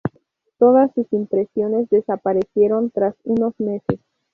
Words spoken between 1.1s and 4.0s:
impresiones desaparecieron tras unos meses.